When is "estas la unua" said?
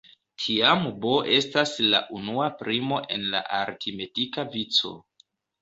1.35-2.47